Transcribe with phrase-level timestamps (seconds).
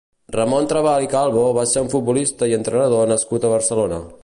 [0.35, 4.01] Ramon Trabal i Calvo va ser un futbolista i entrenador nascut a Barcelona.